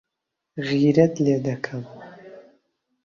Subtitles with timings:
[0.67, 1.83] غیرەت لێ دەکەم.